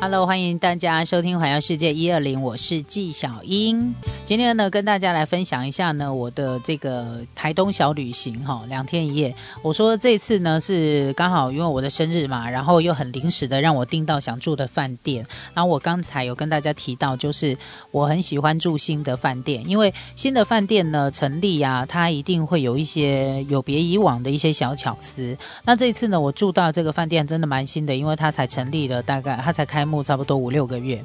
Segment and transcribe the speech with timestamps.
[0.00, 3.92] Hello，欢迎大家收听《环游世界一二零》，我是纪晓英。
[4.24, 9.34] 今天呢，跟大家来分享一下呢我的这个台东小旅行哈，两天一夜。
[9.60, 15.26] 我说这次呢是刚好因为我的生日嘛，然后又很临时的让我订到想住的饭店。
[15.52, 17.58] 然后我刚才有跟大家提到，就是
[17.90, 25.36] 我很喜欢住新的饭店，因为新的饭店呢成立啊，它一定会有一些有别以往的一些小巧思。
[25.64, 29.87] 那这次呢，我住到这个饭店真的蛮新的，因为它才成立了，大概它才开。
[30.02, 31.04] 差不多五六个月，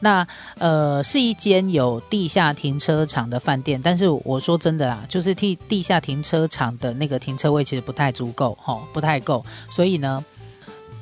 [0.00, 0.26] 那
[0.58, 10.24] 呃是一间有地下停车场的饭店，但是我说真的啊，就是替地下停车场的那个停车位其实不太足够，哈，不太够，所以呢。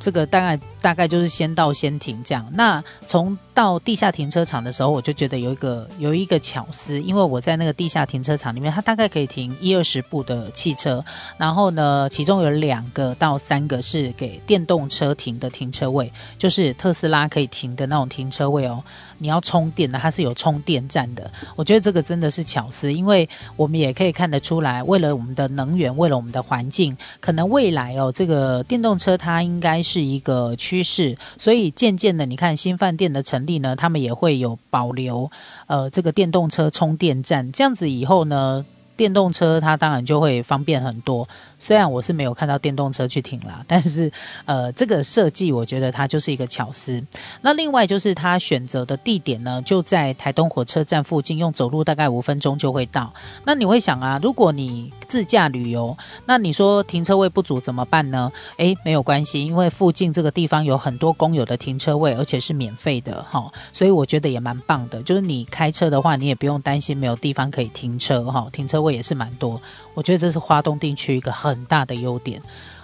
[0.03, 2.51] 这个大概大概就是先到先停这样。
[2.55, 11.05] 那从到地下停车场的时候，我就觉得有一个有一个巧思，因为我在那个地下停车场里面，它大概可以停一二十部的汽车，
[11.37, 18.83] 然后呢，其中有两个到三个是给电动车停的停车位，就是特斯拉可以停的那种停车位哦。
[19.23, 21.31] 你要充电的，它是有充电站的。
[21.55, 31.15] 我觉得这个真的是巧思，因为我们也可以看得出来，为了我们的能源，为了我们的环境，可能未来哦，这个电动车它应该是一个趋势。
[31.37, 35.31] 所以渐渐的，你看新饭店的成立呢，他们也会有保留
[35.67, 38.65] 呃这个电动车充电站，这样子以后呢。
[38.97, 41.27] 电动车它当然就会方便很多，
[41.61, 44.13] 虽然我是没有看到电动车去停啦， 但是
[44.45, 47.01] 呃，这个设计我觉得它就是一个巧思。
[47.43, 53.13] 那另外就是它选择的地点呢，就在台东火车站附近，用走路大概五分钟就会到。
[53.45, 58.31] 那你会想啊，如果你自驾旅游，那你说停车位不足怎么办呢？
[58.59, 65.03] 诶，没有关系，因为附近这个地方有很多公有的停车位，而且是免费的哈，所以我觉得也蛮棒的。
[65.03, 68.91] 就是你开车的话，你也不用担心没有地方可以停车哈，停车位。
[68.91, 69.63] 也是蛮多，
[69.95, 72.41] 我觉得这是花东地区一个很很大的优点。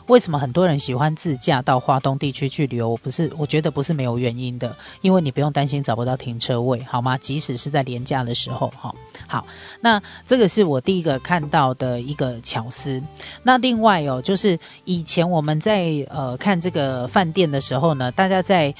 [0.08, 2.90] 为什么很多人喜欢自驾到华东地区去旅游？
[2.90, 7.18] 我不是，我觉得不是没有原因的，因为你不用担心找不到停车位，好吗？
[7.18, 8.94] 即使是在廉价的时候，哈，
[9.26, 9.44] 好，
[9.80, 13.02] 那这个是我第一个看到的一个巧思。
[13.42, 18.72] 那另外哦，就是以前我们在呃看这个饭店的时候呢，大家在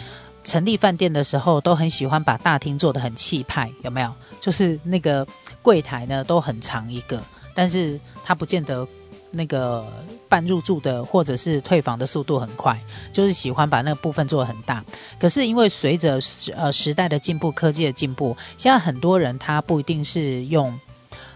[0.44, 4.12] 成立饭店的时候都很喜欢把大厅做的很气派，有没有？
[4.40, 5.26] 就是那个。
[5.62, 7.20] 柜台呢都很长一个，
[7.52, 8.86] 但是它不见得
[9.30, 9.86] 那个
[10.28, 12.78] 办入住的或者是退房的速度很快，
[13.12, 14.84] 就是喜欢把那个部分做得很大。
[15.18, 16.18] 可是因为随着
[16.54, 20.78] 呃时代的进步、科技的进步，现在很多人他不一定是用。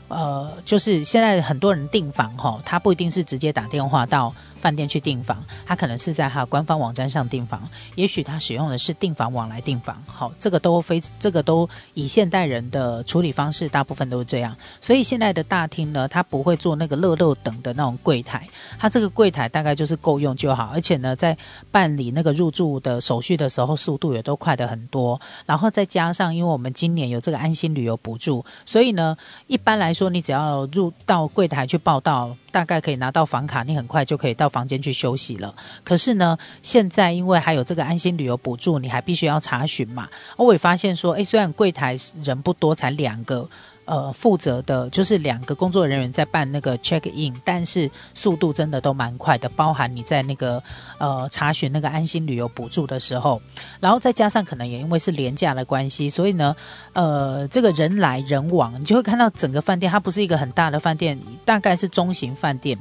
[0.08, 14.54] 呃，就是现在很多人订房哈，他不一定是直接打电话到饭店去订房，他可能是在他官方网站上订房，也许他使用的是订房网来订房，好，这个都非这个都以现代人的处理方式，大部分都是这样。
[14.78, 18.46] 所以现在的大厅呢，他不会做那个乐乐等的那种柜台，
[18.78, 21.34] 他这个柜台大概就是够用就好，而且呢，在
[21.70, 25.18] 办理那个入住的手续的时候，速度也都快的很多。
[25.46, 29.16] 然后再加上，因为我们今年有这个安心旅游补助，所以呢，
[29.46, 30.10] 一般来说。
[30.10, 35.54] 你只要入到柜台去报到，大概可以拿到房卡，你很快就可以到房间去休息了。
[35.82, 40.06] 可是呢，现在因为还有这个安心旅游补助，你还必须要查询嘛。
[40.36, 43.48] 我也发现说，诶，虽然柜台人不多，才两个。
[43.86, 50.62] 呃，负责的就是两个工作人员在办那个 check in，但是速度真的都蛮快的，包含你在那个
[50.98, 53.42] 呃查询那个安心旅游补助的时候，
[53.80, 56.54] 然后再加上可能也因为是廉价的关系，所以呢，
[56.92, 62.78] 呃，这个人来人往，你就会看到整个饭店它不是一个很大的饭店，大概是中型饭店，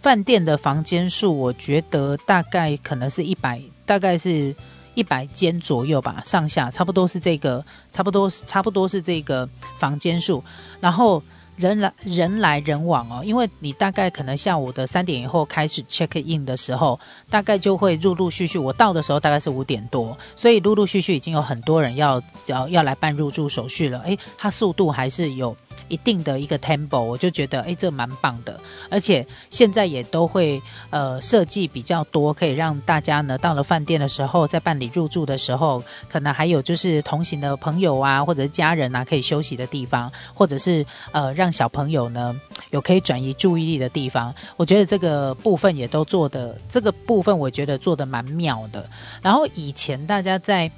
[0.00, 4.54] 饭店的房间数我觉得大概可能是一百，大概是。
[4.96, 10.42] 一百间左右吧，上下差不多是这个，差不多是差不多是这个房间数，
[10.80, 11.22] 然后
[11.56, 16.98] 人来人来人往哦，因为你大概可能下午的三点以后开始 check in 的时候，
[17.30, 25.56] 大概就会陆陆续续，我到的时候大概是五点多，所以陆陆续续已经有很多人要要要来办入住手续了，诶，它速度还是有。
[25.88, 28.58] 一定的一个 tempo，我就觉得哎，这蛮棒的。
[28.88, 30.60] 而且现在也都会
[30.90, 42.38] 呃设计比较多，可以让大家呢到了饭店的时候，在办理入住的时候，可能还有就是同行的朋友啊，或者家人啊，可以休息的地方，或者是呃让小朋友呢
[42.70, 44.34] 有可以转移注意力的地方。
[44.56, 48.88] 我觉得这个部分也都做的，这个部分我觉得做的蛮妙的。
[49.22, 50.70] 然后以前大家在。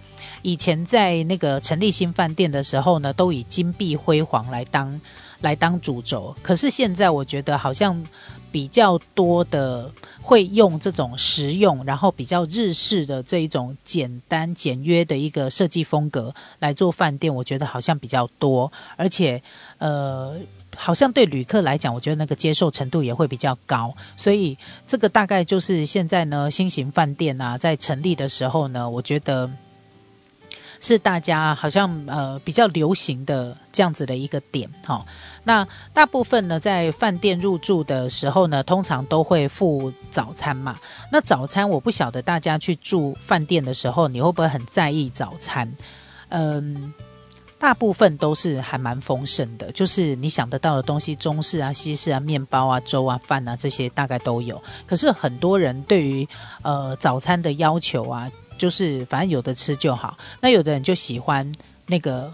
[0.42, 5.00] 以前在那个成立新饭店的时候呢，都以金碧辉煌来当
[5.40, 6.34] 来当主轴。
[6.42, 8.02] 可是现在我觉得好像
[8.50, 9.90] 比较多的
[10.20, 17.34] 会用这种实用，然后比较日式的这一种简单简约的一个设计风格来做饭店。
[17.34, 19.42] 我觉得好像比较多，而且
[19.78, 20.36] 呃，
[20.76, 23.92] 好像对旅客来讲，我觉得那个接受程度也会比较高。
[24.16, 29.50] 所以这个大概就是现在呢，新型饭店啊，在成立的时候呢，我觉得。
[30.82, 35.06] 是大家好像呃比较流行的这样子的一个点哈。
[35.44, 40.76] 那大部分呢，在饭店入住的时候呢，通常都会付早餐嘛。
[41.12, 45.72] 那早餐我不晓得大家去住饭店的时候，你会不会很在意早餐？
[46.30, 46.92] 嗯，
[47.60, 54.60] 大部分都是还蛮丰盛的，就是你想得到的东西，中式啊、西式啊、面包啊、粥啊、饭啊这些大概都有。
[54.84, 56.28] 可是很多人对于
[56.62, 58.28] 呃早餐的要求啊，
[58.62, 60.16] 就是反正有的吃就好。
[60.40, 61.50] 那有的人就喜欢
[61.86, 62.32] 那个。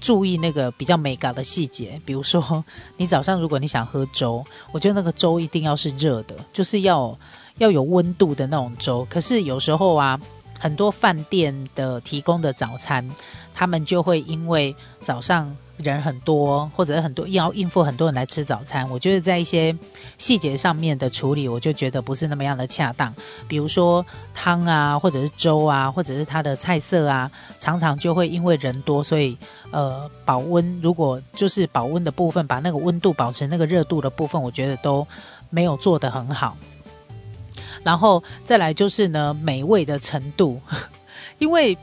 [0.00, 2.62] 注意那个比较美感的细节，比如说
[2.98, 7.18] 你早上如果你想喝粥，我觉得那个粥一定要是热的，就是要
[7.56, 9.06] 要有温度的那种粥。
[9.08, 10.20] 可是有时候啊，
[10.60, 13.08] 很多饭店的提供的早餐，
[13.54, 15.56] 他们就会因为早上。
[15.78, 19.76] 人很多，或者很多要应付很多人来吃早餐，我觉得在一些
[20.18, 23.12] 细节上面的处理，我就觉得不是那么样的恰当。
[23.48, 29.36] 比如说汤啊，或者是粥啊，或者是它的菜色啊，常常就会因为人多，所以
[29.72, 35.06] 呃保温，如果就是保温的部分，把那个温度保持那个热度的部分，我觉得都
[35.50, 36.56] 没有做得很好。
[37.82, 40.60] 然后再来就是呢，美味的程度，
[41.38, 41.76] 因为。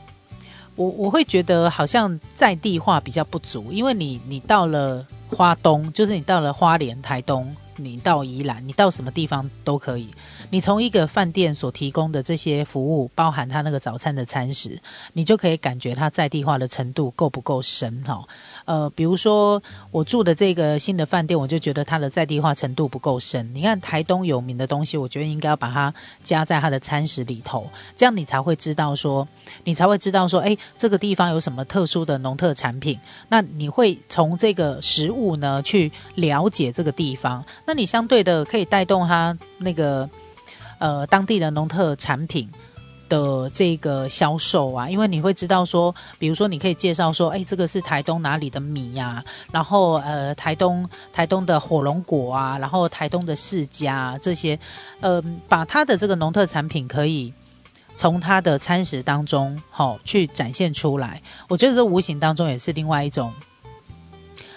[0.74, 10.08] 我我会觉得好像在地化比较不足，因为你你到了花东，就是你到了花莲、台东，你到宜兰，你到什么地方都可以。
[10.50, 14.78] 你从一个饭店所提供的这些服务，包含他那个早餐的餐食，
[15.14, 18.22] 你就可以感觉他在地化的程度够不够深哈。
[18.64, 23.48] 呃，比如说我住的这个新的饭店，我就觉得它的在地化程度不够深。
[23.54, 25.92] 你看台东有名的东西，我觉得应该要把它
[26.22, 29.26] 加在它的餐食里头，这样你才会知道说，
[29.64, 32.98] 你才会知道说，哎，这个地方有什么特殊的农特产品。
[33.28, 40.08] 那你会从这个食物呢去了解这个地方，那你相对的可以带动它那个。
[40.78, 42.50] 呃，当地的农特产品
[43.12, 54.58] 的这个销售啊，因为你会知道说，比如说你可以介绍说，哎，这个是台东哪里的米呀，然后呃，台东台东的火龙果啊，然后台东的世家啊这些，
[55.00, 57.30] 呃，把它的这个农特产品可以
[57.94, 63.30] 从他的餐食当中好去展现出来，我觉得这无形当中也是另外一种。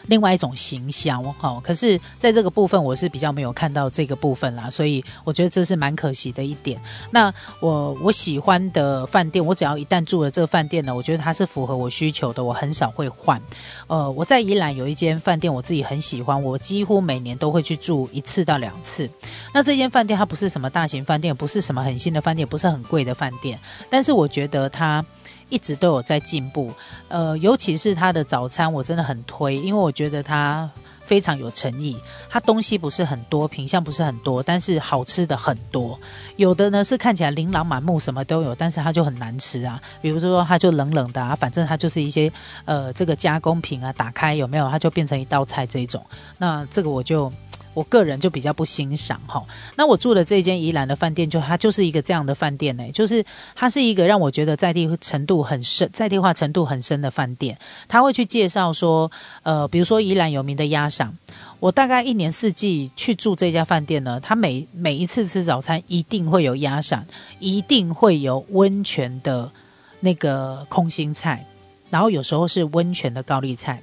[0.07, 6.79] 另外一种形象哈，可是在这个部分我是比较没有看到这个部分啦，所以我觉得这是蛮可惜的一点。
[7.11, 13.41] 那我我喜欢的饭店，我只要一旦住了这个饭店呢，我觉得它是符合我需求的，我很少会换。
[13.87, 19.09] 呃，我在宜兰有一间饭店，我自己很喜欢，我几乎每年都会去住一次到两次。
[19.53, 23.59] 那这间饭店它不是什么大型饭店，不是什么很新的饭店，不是很贵的饭店，
[23.89, 25.03] 但是我觉得它。
[25.49, 26.71] 一直都有在进步，
[27.07, 30.69] 呃，尤其是他的早餐，我真的很推，因为我觉得他
[31.05, 31.95] 非常有诚意。
[32.29, 35.97] 他东西不是很多，品相不是很多，但是好吃的很多。
[36.35, 39.81] 有的呢是看起来琳琅满目，什么都有，但是它就很难吃啊。
[40.01, 42.31] 比如说，它就冷冷的啊，反正它就是一些
[42.65, 46.03] 呃这个加工品啊，打开有没有，它就变成一道菜这种。
[46.37, 47.31] 那这个我就。
[47.75, 49.45] 我个人就比较不欣赏哈，
[49.75, 53.23] 那我住的这间宜兰的饭店，就它就是一个这样的饭店呢，就是
[53.53, 57.55] 它是一个让我觉得在地程度很深、在地化程度很深的饭店。
[57.87, 59.11] 他会去介绍说，
[59.43, 61.15] 呃，比如说宜兰有名的鸭赏，
[61.59, 67.05] 我大概一年四季去住这家饭店呢，他每每一次吃早餐一定会有鸭赏，
[67.39, 69.51] 一定会有温泉的
[69.99, 71.45] 那个空心菜，
[71.89, 73.81] 然后有时候是温泉的高丽菜。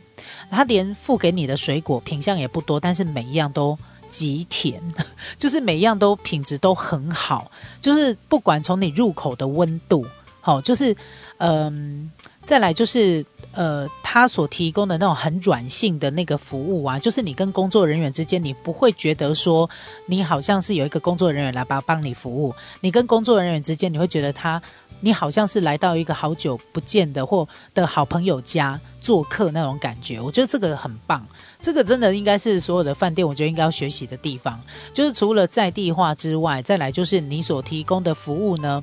[0.51, 3.79] 他连付给你的水果品相也不多，但是每一样都
[4.11, 4.81] 极甜，
[5.39, 10.07] 就是每一样都品质都很好，就是不管从你入口的温度，
[10.41, 10.95] 好，就是
[11.39, 12.11] 嗯，
[12.45, 19.69] 再来就是呃，他所提供的那种很软性的那个服务啊，就是你跟工作人员之间，你不会觉得说
[20.07, 24.63] 你好像是有一个工作人员来帮帮你服务，你跟工作人员之间，你会觉得他。
[25.03, 31.27] 你好像是来到一个好久不见的或的好朋友家做客那种感觉，我觉得这个很棒，
[31.61, 34.59] 这个真的应该是所有的饭店，我觉得应该要学习的地方。
[34.95, 38.81] 就是除了在地化之外，再来就是你所提供的服务呢，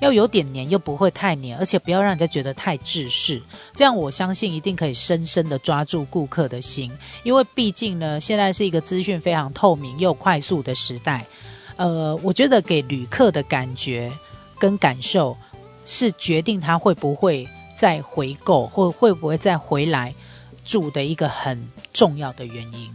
[0.00, 3.40] 要有点黏又不会太黏，而且不要让人家觉得太制式，
[3.74, 6.92] 这样我相信一定可以深深的抓住顾客的心。
[7.22, 11.24] 因为毕竟呢，现在是一个资讯非常透明又快速的时代，
[11.76, 14.12] 呃，我觉得给旅客的感觉
[14.58, 15.34] 跟感受。
[15.84, 20.14] 是决定他会不会再回购，或会不会再回来
[20.64, 22.94] 住的一个很重要的原因。